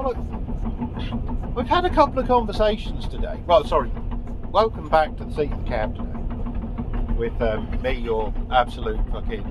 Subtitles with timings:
[0.00, 3.38] Well, I, we've had a couple of conversations today.
[3.46, 3.90] Well, sorry.
[4.50, 9.44] Welcome back to the seat of the cab today with um, me, your absolute fucking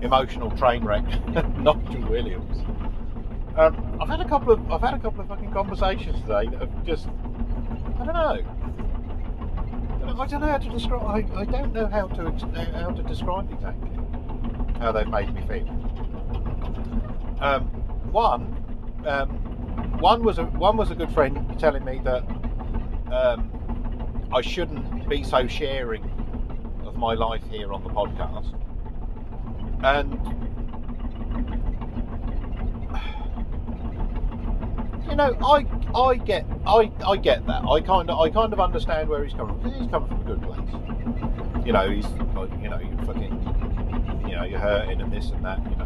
[0.00, 1.04] emotional train wreck,
[1.58, 2.60] Nigel Williams.
[3.58, 6.60] Um, I've had a couple of I've had a couple of fucking conversations today that
[6.60, 7.08] have just
[7.98, 8.42] I don't know.
[10.18, 11.02] I don't know how to describe.
[11.02, 12.30] I, I don't know how to
[12.72, 13.90] how to describe exactly
[14.78, 15.89] how they've made me feel.
[17.40, 17.64] Um,
[18.12, 18.42] one,
[19.06, 19.28] um,
[19.98, 22.22] one was a one was a good friend telling me that
[23.12, 26.04] um, I shouldn't be so sharing
[26.84, 28.52] of my life here on the podcast,
[29.82, 30.12] and
[35.08, 35.66] you know, I
[35.98, 37.64] I get I I get that.
[37.64, 39.72] I kind of I kind of understand where he's coming from.
[39.72, 41.66] He's coming from a good place.
[41.66, 45.44] You know, he's like, you know, you fucking, you know, you're hurting and this and
[45.44, 45.62] that.
[45.70, 45.79] You know,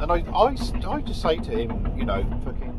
[0.00, 2.74] and I I I just say to him, you know, fucking,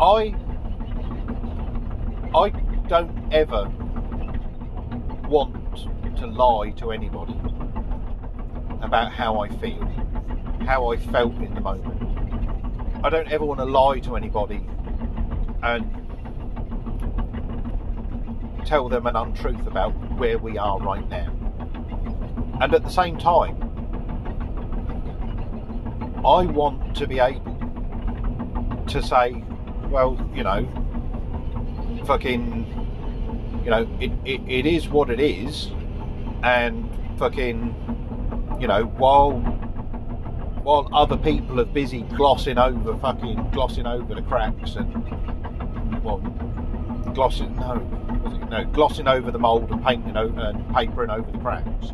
[0.00, 0.34] I
[2.34, 2.50] I
[2.88, 3.70] don't ever
[5.28, 5.54] want
[6.18, 7.34] to lie to anybody
[8.82, 9.84] about how I feel,
[10.66, 11.94] how I felt in the moment.
[13.04, 14.60] I don't ever want to lie to anybody
[15.62, 15.84] and
[18.66, 21.35] tell them an untruth about where we are right now.
[22.60, 23.56] And at the same time,
[26.24, 29.44] I want to be able to say,
[29.88, 30.66] well, you know,
[32.06, 35.70] fucking, you know, it, it, it is what it is,
[36.42, 37.74] and fucking
[38.60, 39.32] you know, while
[40.62, 46.18] while other people are busy glossing over fucking glossing over the cracks and well
[47.14, 47.74] glossing no
[48.50, 51.92] no glossing over the mould and painting over and uh, papering over the cracks.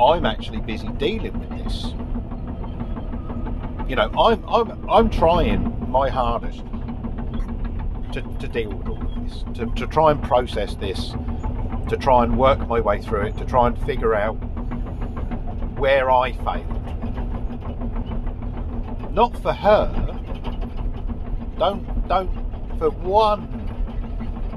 [0.00, 1.84] I'm actually busy dealing with this.
[3.88, 6.64] You know, I'm I'm I'm trying my hardest
[8.12, 11.10] to, to deal with all of this, to, to try and process this,
[11.88, 14.34] to try and work my way through it, to try and figure out
[15.78, 16.76] where I failed.
[19.12, 19.88] Not for her.
[21.58, 22.30] Don't don't
[22.78, 23.58] for one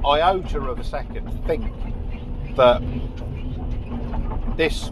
[0.06, 1.70] iota of a second think
[2.56, 2.80] that
[4.56, 4.90] this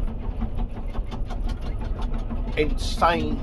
[2.56, 3.38] insane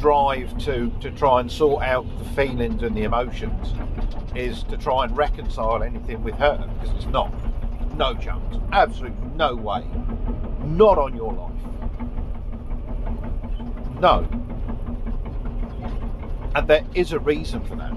[0.00, 3.74] drive to to try and sort out the feelings and the emotions
[4.34, 7.30] is to try and reconcile anything with her because it's not
[7.96, 9.84] no chance absolutely no way
[10.64, 11.50] not on your life
[14.00, 14.26] no.
[16.54, 17.92] And there is a reason for that.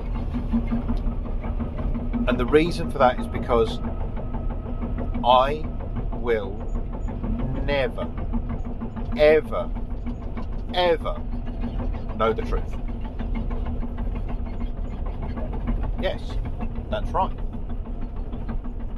[2.28, 3.80] And the reason for that is because
[5.24, 5.66] I
[6.12, 6.52] will
[7.66, 8.06] never,
[9.18, 9.70] ever,
[10.74, 11.22] ever
[12.18, 12.76] know the truth.
[16.02, 16.22] Yes,
[16.90, 17.32] that's right.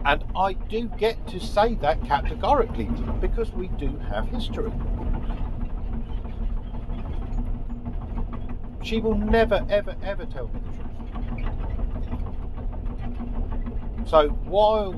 [0.05, 4.71] And I do get to say that categorically because we do have history.
[8.83, 10.87] She will never, ever, ever tell me the truth.
[14.07, 14.93] So while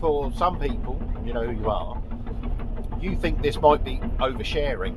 [0.00, 2.02] for some people, you know who you are,
[2.98, 4.96] you think this might be oversharing,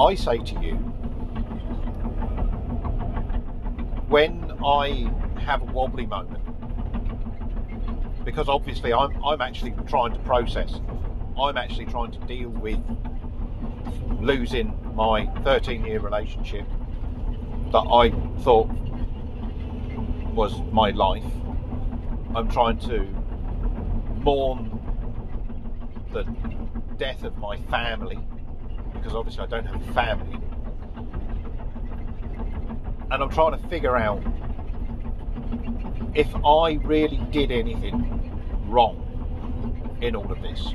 [0.00, 0.76] I say to you,
[4.08, 6.42] when I have a wobbly moment,
[8.24, 10.80] because obviously I'm, I'm actually trying to process,
[11.38, 12.78] I'm actually trying to deal with
[14.20, 16.66] losing my 13 year relationship
[17.70, 18.70] that I thought
[20.32, 21.30] was my life.
[22.34, 23.02] I'm trying to
[24.22, 24.78] mourn
[26.10, 26.22] the
[26.96, 28.18] death of my family
[29.00, 30.38] because obviously I don't have a family.
[33.10, 34.22] And I'm trying to figure out
[36.14, 38.32] if I really did anything
[38.66, 40.74] wrong in all of this.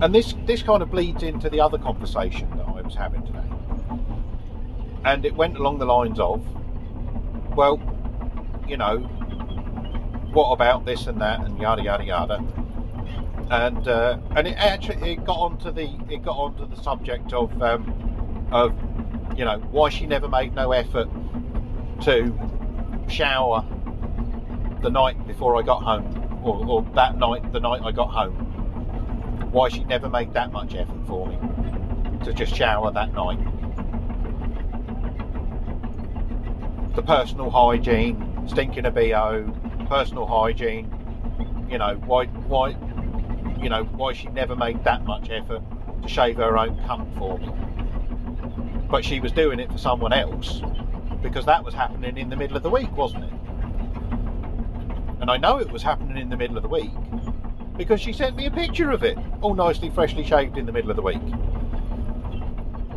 [0.00, 3.44] and this this kind of bleeds into the other conversation that I was having today,
[5.04, 6.42] and it went along the lines of,
[7.54, 7.78] well,
[8.66, 8.98] you know,
[10.32, 12.44] what about this and that and yada yada yada,
[13.50, 17.60] and uh, and it actually it got onto the it got onto the subject of
[17.62, 17.90] um,
[18.52, 18.74] of
[19.34, 21.08] you know why she never made no effort
[22.00, 22.38] to
[23.08, 23.66] shower
[24.82, 28.36] the night before I got home, or, or that night the night I got home
[29.50, 31.38] why she never made that much effort for me
[32.24, 33.40] to just shower that night.
[36.94, 39.54] The personal hygiene, stinking a BO,
[39.88, 40.90] personal hygiene,
[41.68, 42.74] you know, why, why,
[43.60, 45.62] you know, why she never made that much effort
[46.02, 47.48] to shave her own cunt for me.
[48.90, 50.62] But she was doing it for someone else
[51.22, 53.32] because that was happening in the middle of the week, wasn't it?
[55.20, 56.90] And I know it was happening in the middle of the week
[57.76, 60.90] because she sent me a picture of it, all nicely freshly shaved in the middle
[60.90, 61.20] of the week.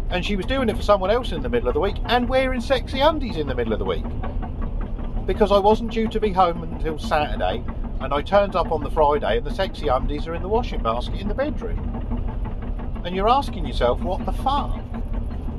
[0.09, 2.29] And she was doing it for someone else in the middle of the week and
[2.29, 4.05] wearing sexy undies in the middle of the week.
[5.25, 7.63] Because I wasn't due to be home until Saturday
[8.03, 10.83] and I turned up on the Friday and the sexy undies are in the washing
[10.83, 11.79] basket in the bedroom.
[13.05, 14.77] And you're asking yourself, what the fuck?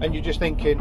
[0.02, 0.79] And you're just thinking,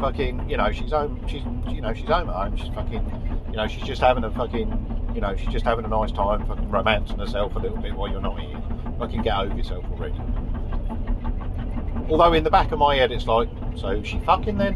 [0.00, 3.56] fucking, you know, she's home, she's, you know, she's home at home, she's fucking, you
[3.56, 6.68] know, she's just having a fucking, you know, she's just having a nice time, fucking
[6.68, 8.60] romancing herself a little bit while you're not here.
[8.98, 10.20] Fucking get over yourself already.
[12.10, 14.74] Although in the back of my head it's like, so she fucking then?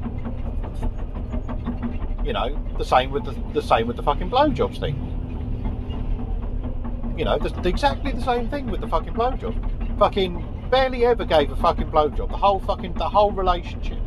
[2.25, 5.12] You know, the same with the, the same with the fucking blowjobs thing.
[7.17, 9.99] You know, the, exactly the same thing with the fucking blowjob.
[9.99, 12.31] Fucking barely ever gave a fucking blowjob.
[12.31, 13.99] The whole fucking the whole relationship.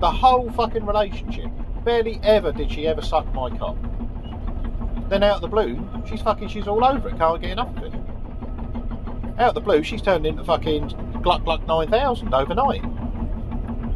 [0.00, 1.50] The whole fucking relationship.
[1.84, 3.76] Barely ever did she ever suck my cock.
[5.08, 7.84] Then out of the blue, she's fucking she's all over it, can't get enough of
[7.84, 7.92] it.
[9.38, 12.82] Out of the blue, she's turned into fucking Gluck Gluck 9000 overnight.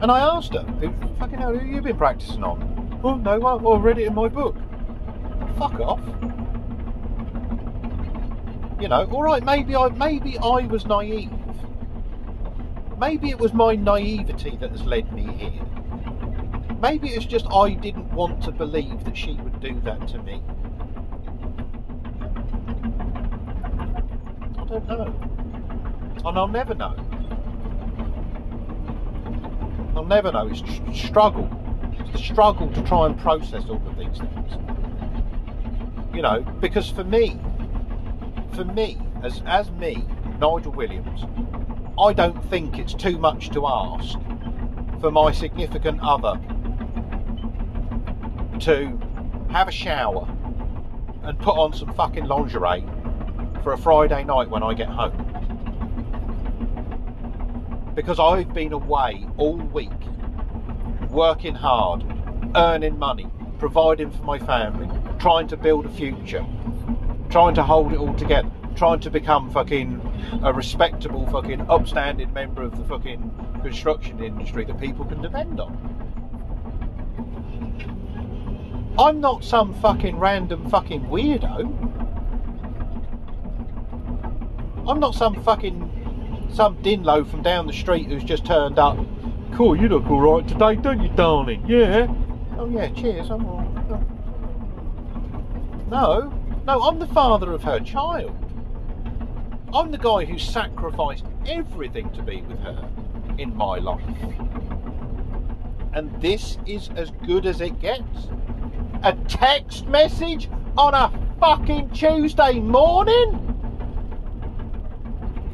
[0.00, 3.00] And I asked her, who fucking hell, who you been practicing on?
[3.02, 4.56] Oh, no, I, I read it in my book.
[5.58, 6.00] Fuck off.
[8.78, 11.30] You know, all right, maybe I maybe I was naive.
[12.98, 15.62] Maybe it was my naivety that has led me here.
[16.80, 20.42] Maybe it's just I didn't want to believe that she would do that to me.
[24.58, 25.14] I don't know.
[26.26, 26.96] And I'll never know.
[29.96, 30.48] I'll never know.
[30.48, 31.48] It's tr- struggle.
[31.98, 34.52] It's the struggle to try and process all of these things.
[36.14, 37.40] You know, because for me,
[38.56, 40.02] for me, as as me,
[40.40, 41.26] Nigel Williams,
[41.98, 44.18] I don't think it's too much to ask
[44.98, 46.40] for my significant other
[48.60, 48.98] to
[49.50, 50.26] have a shower
[51.22, 52.82] and put on some fucking lingerie
[53.62, 55.22] for a Friday night when I get home.
[57.94, 59.90] Because I've been away all week,
[61.10, 62.04] working hard,
[62.54, 63.26] earning money,
[63.58, 64.88] providing for my family,
[65.18, 66.46] trying to build a future,
[67.36, 70.00] trying to hold it all together, trying to become fucking
[70.42, 73.30] a respectable, fucking upstanding member of the fucking
[73.60, 75.76] construction industry that people can depend on.
[78.98, 81.60] I'm not some fucking random fucking weirdo.
[84.88, 88.96] I'm not some fucking some dinlo from down the street who's just turned up.
[89.52, 91.62] Cool, you look alright today, don't you, darling?
[91.66, 92.06] Yeah.
[92.56, 93.28] Oh yeah, cheers.
[93.28, 94.00] I'm all right.
[95.90, 96.32] No,
[96.66, 98.34] no, I'm the father of her child.
[99.72, 102.88] I'm the guy who sacrificed everything to be with her
[103.38, 104.02] in my life.
[105.92, 108.28] And this is as good as it gets.
[109.04, 113.42] A text message on a fucking Tuesday morning?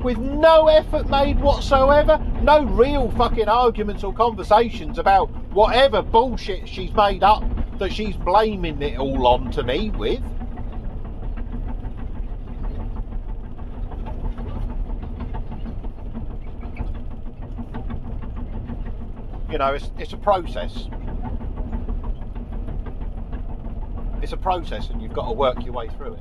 [0.03, 6.93] With no effort made whatsoever, no real fucking arguments or conversations about whatever bullshit she's
[6.94, 7.44] made up
[7.79, 10.23] that she's blaming it all on to me with.
[19.53, 20.89] You know, it's, it's a process.
[24.23, 26.21] It's a process and you've got to work your way through it.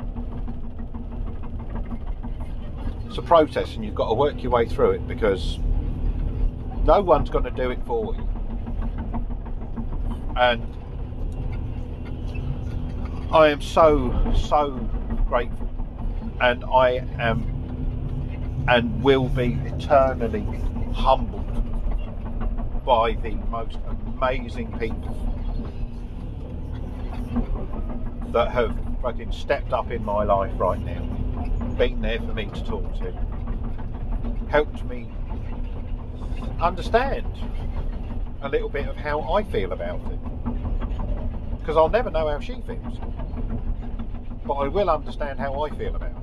[3.07, 5.59] It's a process and you've got to work your way through it because
[6.83, 8.27] no one's going to do it for you.
[10.35, 10.61] And
[13.31, 14.71] I am so, so
[15.29, 15.69] grateful.
[16.41, 20.45] And I am and will be eternally
[20.93, 21.40] humbled
[22.85, 25.17] by the most amazing people
[28.31, 31.01] that have fucking stepped up in my life right now,
[31.77, 33.13] been there for me to talk to,
[34.49, 35.09] helped me
[36.59, 37.25] understand
[38.41, 40.19] a little bit of how I feel about it.
[41.59, 42.99] Because I'll never know how she feels,
[44.45, 46.17] but I will understand how I feel about it.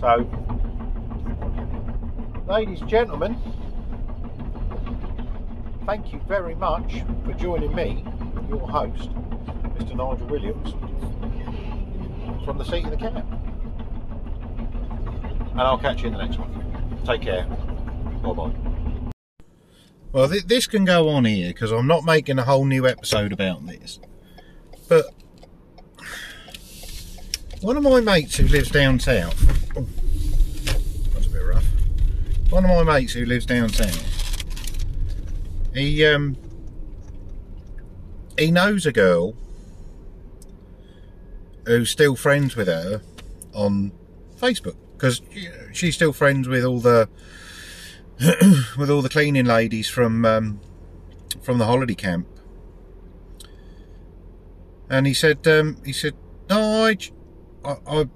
[0.00, 0.26] So,
[2.46, 3.36] ladies and gentlemen,
[5.86, 8.04] thank you very much for joining me
[8.48, 9.10] your host,
[9.78, 9.94] Mr.
[9.94, 10.72] Nigel Williams,
[12.44, 13.26] from the seat of the cab.
[15.52, 17.02] And I'll catch you in the next one.
[17.04, 17.44] Take care.
[18.22, 18.52] Bye bye.
[20.12, 23.32] Well, th- this can go on here because I'm not making a whole new episode
[23.32, 23.98] about this.
[24.88, 25.06] But
[27.60, 29.40] one of my mates who lives down south.
[29.76, 29.86] Oh,
[31.12, 31.64] that's a bit rough.
[32.54, 34.44] One of my mates who lives down south.
[35.74, 36.36] He um
[38.38, 39.34] he knows a girl
[41.66, 43.02] who's still friends with her
[43.54, 43.90] on
[44.40, 45.20] Facebook because
[45.72, 47.08] she's still friends with all the
[48.78, 50.60] with all the cleaning ladies from um,
[51.42, 52.28] from the holiday camp.
[54.88, 56.14] And he said, um, he said,
[56.48, 56.96] I,
[57.64, 58.08] I, I,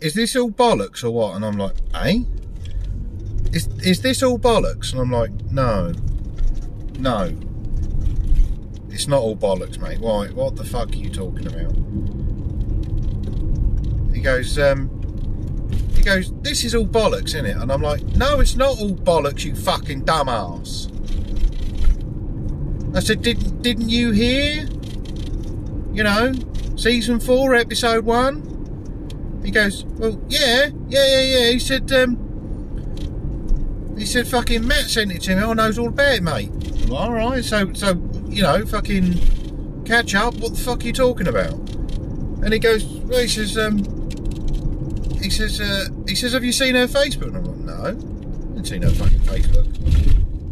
[0.00, 1.34] is this all bollocks or what?
[1.34, 2.20] And I'm like, eh?
[3.52, 4.92] Is is this all bollocks?
[4.92, 5.92] And I'm like, no,
[6.98, 7.36] no,
[8.88, 10.00] it's not all bollocks, mate.
[10.00, 10.28] Why?
[10.28, 11.72] What the fuck are you talking about?
[14.14, 14.88] He goes, um,
[15.94, 17.56] he goes, this is all bollocks, isn't it?
[17.56, 20.88] And I'm like, no, it's not all bollocks, you fucking dumbass.
[22.96, 24.66] I said, didn't didn't you hear?
[25.92, 26.32] You know,
[26.76, 28.48] season four, episode one.
[29.44, 31.50] He goes, well, yeah, yeah, yeah, yeah.
[31.50, 32.21] He said, um,
[33.96, 35.42] he said, fucking Matt sent it to me.
[35.42, 36.50] I knows all about it, mate.
[36.88, 37.90] Well, all right, so, so,
[38.26, 40.34] you know, fucking catch up.
[40.36, 41.52] What the fuck are you talking about?
[41.52, 43.78] And he goes, well, he says, um,
[45.20, 47.28] he says, uh, he says, have you seen her Facebook?
[47.28, 49.66] And I'm like, no, I haven't see her fucking Facebook.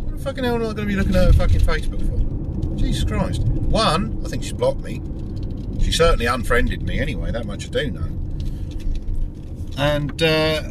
[0.05, 2.79] What the fucking hell am I going to be looking at her fucking Facebook for?
[2.79, 3.43] Jesus Christ.
[3.43, 5.03] One, I think she's blocked me.
[5.83, 8.09] She certainly unfriended me anyway, that much I do know.
[9.79, 10.71] And, uh,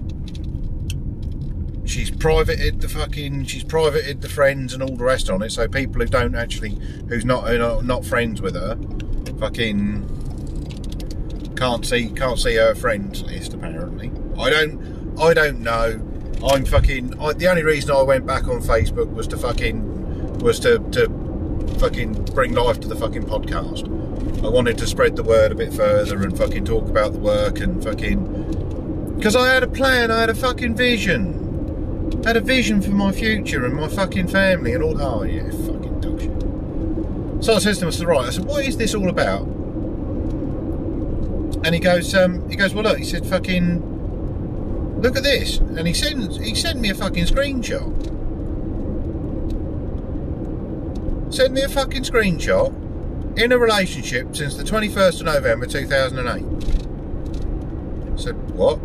[1.90, 5.68] she's privated the fucking she's privated the friends and all the rest on it so
[5.68, 6.76] people who don't actually
[7.08, 8.78] who's not who are not friends with her
[9.40, 10.20] fucking
[11.60, 14.12] can't see can't see her friends list apparently.
[14.38, 16.02] I don't I don't know.
[16.42, 20.60] I'm fucking I, the only reason I went back on Facebook was to fucking was
[20.62, 21.10] to to
[21.80, 23.88] fucking bring life to the fucking podcast.
[24.44, 27.60] I wanted to spread the word a bit further and fucking talk about the work
[27.60, 31.39] and fucking because I had a plan, I had a fucking vision.
[32.26, 36.02] Had a vision for my future and my fucking family and all oh yeah, fucking
[36.02, 37.44] dog shit.
[37.44, 39.48] So I says to said, right, I said, what is this all about?
[41.64, 45.86] and he goes, um, he goes, well, look, he said, fucking, look at this, and
[45.88, 48.08] he sends, he sent me a fucking screenshot.
[51.34, 52.74] Sent me a fucking screenshot
[53.38, 56.44] in a relationship since the 21st of November 2008.
[58.14, 58.80] I said, what?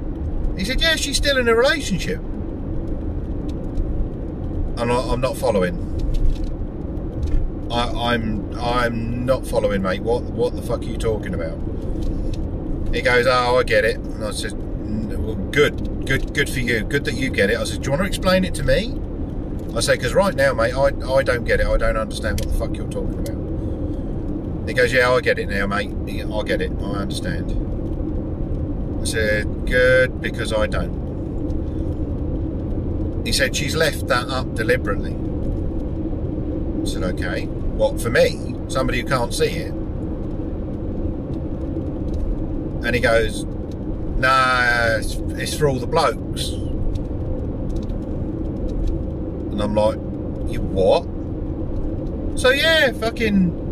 [0.59, 2.21] He said, yeah, she's still in a relationship.
[4.85, 5.81] I'm not, I'm not following.
[7.73, 10.03] I, I'm, I'm not following, mate.
[10.03, 11.57] What, what the fuck are you talking about?
[12.95, 13.97] He goes, oh, I get it.
[13.97, 16.85] And I said, well, good, good, good for you.
[16.85, 17.57] Good that you get it.
[17.57, 18.95] I said, do you want to explain it to me?
[19.75, 21.67] I say, because right now, mate, I, I don't get it.
[21.67, 24.69] I don't understand what the fuck you're talking about.
[24.69, 25.93] He goes, yeah, I get it now, mate.
[26.31, 26.71] I get it.
[26.83, 27.53] I understand.
[29.01, 31.04] I said, good, because I don't.
[33.25, 35.15] He said, she's left that up deliberately.
[36.83, 37.47] I said, okay.
[37.47, 38.55] What, for me?
[38.69, 39.73] Somebody who can't see it?
[42.85, 46.49] And he goes, nah, it's, it's for all the blokes.
[49.53, 49.97] And I'm like,
[50.53, 51.05] you what?
[52.39, 53.63] So yeah, fucking.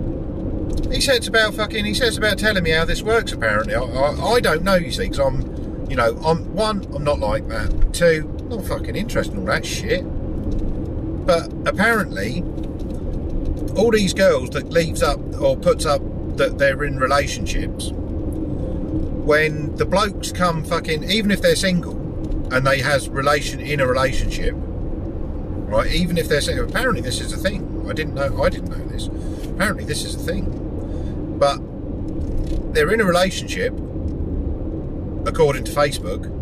[0.92, 1.84] He says about fucking.
[1.84, 3.32] He says about telling me how this works.
[3.32, 4.76] Apparently, I, I, I don't know.
[4.76, 6.86] You see, because I'm, you know, I'm one.
[6.94, 7.92] I'm not like that.
[7.92, 10.04] Two, not fucking interested in all that shit.
[11.26, 12.42] But apparently,
[13.76, 16.02] all these girls that leaves up or puts up
[16.36, 21.94] that they're in relationships when the blokes come fucking even if they're single
[22.52, 27.32] and they has relation in a relationship right even if they're single apparently this is
[27.32, 27.86] a thing.
[27.88, 29.06] I didn't know i didn't know this.
[29.46, 31.38] Apparently this is a thing.
[31.38, 31.58] But
[32.74, 33.72] they're in a relationship
[35.24, 36.41] according to facebook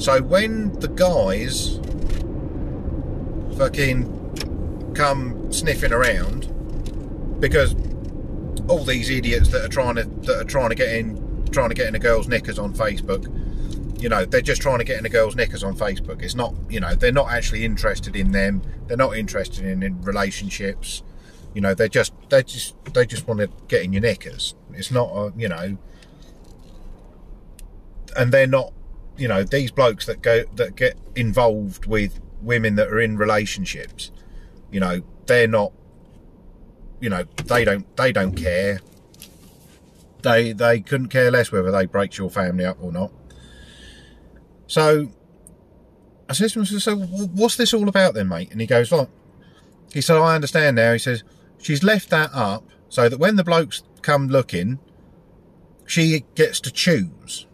[0.00, 1.78] so when the guys
[3.56, 6.48] fucking come sniffing around
[7.40, 7.74] because
[8.68, 11.74] all these idiots that are trying to that are trying to get in trying to
[11.74, 13.26] get in a girl's knickers on Facebook.
[14.00, 16.22] You know, they're just trying to get in a girl's knickers on Facebook.
[16.22, 18.62] It's not, you know, they're not actually interested in them.
[18.86, 21.02] They're not interested in, in relationships.
[21.54, 24.54] You know, they're just, they just, they just want to get in your knickers.
[24.72, 25.76] It's not, a, you know,
[28.16, 28.72] and they're not,
[29.20, 34.10] you know, these blokes that go that get involved with women that are in relationships.
[34.72, 35.72] You know, they're not.
[37.00, 38.80] You know, they don't, they don't care
[40.22, 43.12] they they couldn't care less whether they break your family up or not.
[44.66, 45.10] So
[46.28, 48.52] I said to him, so what's this all about then, mate?
[48.52, 49.10] And he goes, well,
[49.92, 50.92] he said, I understand now.
[50.92, 51.24] He says,
[51.58, 54.78] she's left that up so that when the blokes come looking,
[55.86, 57.46] she gets to choose.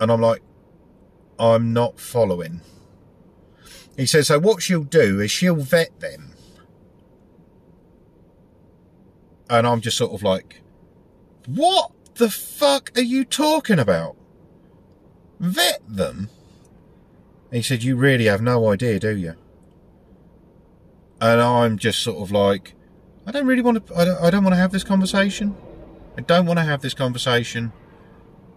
[0.00, 0.42] And I'm like,
[1.38, 2.60] I'm not following.
[3.96, 6.32] He says, so what she'll do is she'll vet them.
[9.50, 10.60] And I'm just sort of like,
[11.46, 14.16] what the fuck are you talking about?
[15.40, 16.28] Vet them?
[17.50, 19.34] He said, you really have no idea, do you?
[21.20, 22.74] And I'm just sort of like,
[23.26, 25.56] I don't really want to, I don't, I don't want to have this conversation.
[26.16, 27.72] I don't want to have this conversation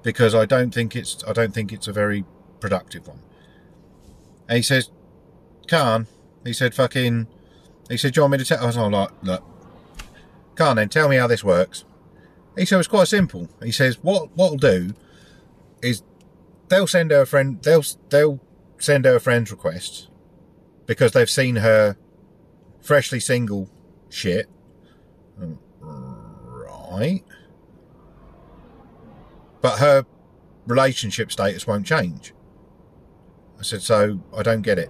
[0.04, 2.26] because I don't think it's, I don't think it's a very
[2.60, 3.20] productive one.
[4.48, 4.90] And he says,
[5.68, 6.08] Khan,
[6.44, 7.28] he said, fucking,
[7.90, 9.44] he said, do you want me to tell, I was like, look,
[10.56, 11.86] Khan then, tell me how this works.
[12.58, 13.50] He said, it's quite simple.
[13.64, 14.94] He says, what, what'll do
[15.82, 16.04] is
[16.68, 18.40] they'll send her a friend, they'll, they'll
[18.78, 20.10] send her a friend's request
[20.86, 21.96] because they've seen her
[22.82, 23.70] freshly single
[24.10, 24.50] shit.
[25.80, 27.24] Right.
[29.62, 30.06] But her
[30.66, 32.34] relationship status won't change.
[33.60, 34.90] I said, so I don't get it.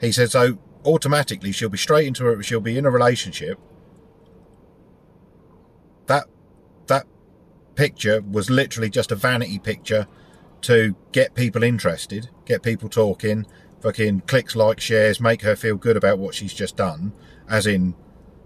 [0.00, 3.58] He said, so automatically she'll be straight into it, she'll be in a relationship.
[6.06, 6.26] That,
[6.86, 7.06] that
[7.74, 10.06] picture was literally just a vanity picture
[10.62, 13.46] to get people interested, get people talking,
[13.80, 17.12] fucking clicks, likes, shares, make her feel good about what she's just done,
[17.48, 17.94] as in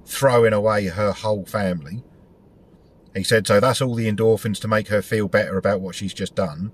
[0.05, 2.03] throwing away her whole family.
[3.15, 6.15] He said, so that's all the endorphins to make her feel better about what she's
[6.15, 6.73] just done.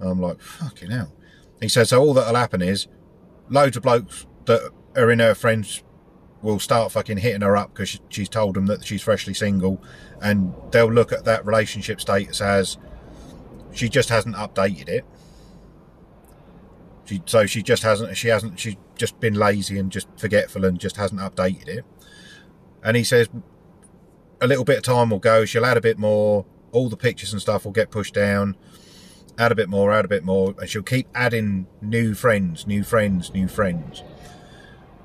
[0.00, 1.12] I'm like, fucking hell.
[1.60, 2.88] He said, so all that'll happen is
[3.48, 5.82] loads of blokes that are in her friends
[6.42, 9.82] will start fucking hitting her up because she's told them that she's freshly single
[10.22, 12.78] and they'll look at that relationship status as
[13.72, 15.04] she just hasn't updated it.
[17.06, 20.78] She, so she just hasn't, she hasn't, she's just been lazy and just forgetful and
[20.78, 21.84] just hasn't updated it.
[22.84, 23.28] And he says,
[24.40, 27.32] a little bit of time will go, she'll add a bit more, all the pictures
[27.32, 28.56] and stuff will get pushed down,
[29.38, 32.82] add a bit more, add a bit more, and she'll keep adding new friends, new
[32.82, 34.02] friends, new friends.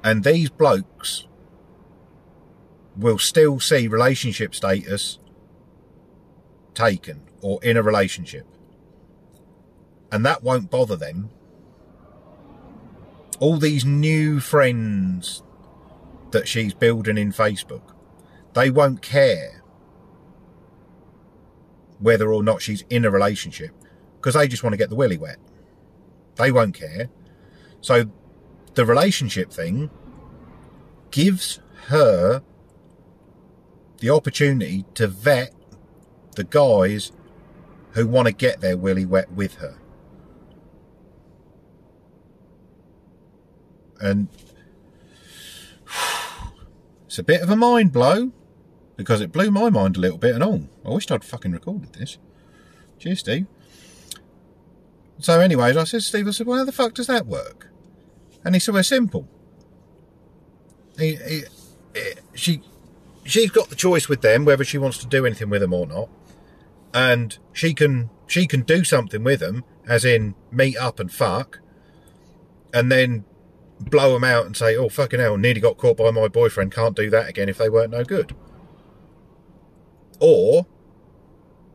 [0.03, 1.27] And these blokes
[2.95, 5.19] will still see relationship status
[6.73, 8.45] taken or in a relationship.
[10.11, 11.29] And that won't bother them.
[13.39, 15.41] All these new friends
[16.31, 17.92] that she's building in Facebook
[18.53, 19.63] they won't care
[21.99, 23.71] whether or not she's in a relationship
[24.17, 25.37] because they just want to get the willy wet.
[26.35, 27.09] They won't care.
[27.81, 28.05] So
[28.73, 29.89] the relationship thing
[31.11, 32.41] gives her
[33.99, 35.53] the opportunity to vet
[36.35, 37.11] the guys
[37.91, 39.77] who want to get their willy wet with her.
[44.01, 44.27] And
[47.05, 48.31] it's a bit of a mind blow
[48.95, 50.67] because it blew my mind a little bit and all.
[50.85, 52.17] I wished I'd fucking recorded this.
[52.99, 53.47] Cheers, Steve.
[55.19, 57.69] So, anyways, I said to Steve, I said, well, how the fuck does that work?
[58.43, 59.27] And he said, well, simple.
[60.97, 61.43] He, he,
[61.93, 62.01] he,
[62.33, 62.61] she,
[63.23, 65.85] she's got the choice with them whether she wants to do anything with them or
[65.87, 66.09] not,
[66.93, 71.59] and she can she can do something with them, as in meet up and fuck,
[72.73, 73.25] and then
[73.79, 76.95] blow them out and say, oh fucking hell, nearly got caught by my boyfriend, can't
[76.95, 78.35] do that again if they weren't no good.
[80.25, 80.65] Or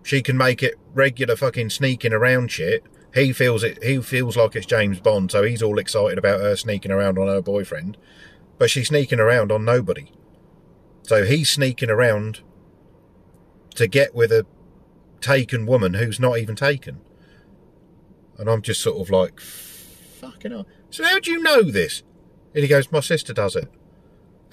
[0.03, 2.83] she can make it regular fucking sneaking around shit.
[3.13, 3.85] He feels it.
[3.85, 7.29] He feels like it's James Bond, so he's all excited about her sneaking around on
[7.29, 7.99] her boyfriend,
[8.57, 10.11] but she's sneaking around on nobody.
[11.03, 12.41] So he's sneaking around
[13.75, 14.47] to get with a
[15.21, 17.03] taken woman who's not even taken.
[18.39, 20.67] And I'm just sort of like, fucking hell.
[20.89, 22.03] So how do you know this?
[22.55, 23.71] And he goes, my sister does it.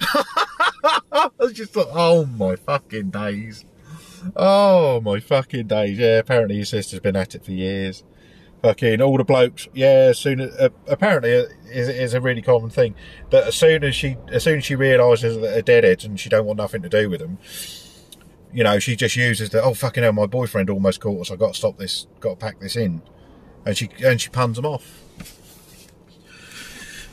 [1.12, 3.64] I was just like, oh my fucking days.
[4.34, 5.98] Oh my fucking days!
[5.98, 8.02] Yeah, apparently his sister's been at it for years.
[8.62, 9.68] Fucking all the blokes.
[9.74, 12.94] Yeah, as soon as uh, apparently it is, is a really common thing
[13.30, 16.28] that as soon as she as soon as she realises that they're deadheads and she
[16.28, 17.38] don't want nothing to do with them,
[18.52, 21.30] you know, she just uses the oh fucking hell, my boyfriend almost caught us.
[21.30, 22.06] I got to stop this.
[22.20, 23.02] Got to pack this in,
[23.64, 25.02] and she and she puns them off.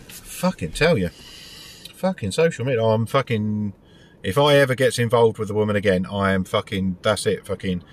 [0.08, 2.84] Fucking tell you, fucking social media.
[2.84, 3.74] I'm fucking
[4.24, 7.84] if I ever gets involved with a woman again, I am fucking, that's it, fucking,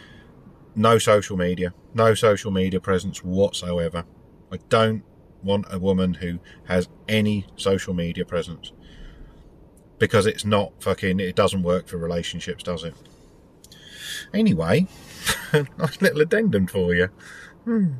[0.76, 4.04] no social media, no social media presence whatsoever.
[4.52, 5.02] I don't
[5.42, 8.72] want a woman who has any social media presence
[9.98, 12.94] because it's not fucking, it doesn't work for relationships, does it?
[14.32, 14.86] Anyway,
[15.52, 17.08] nice little addendum for you.
[17.64, 17.94] Hmm.